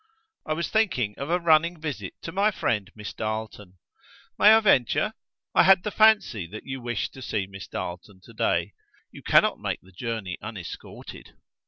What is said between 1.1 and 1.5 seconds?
of a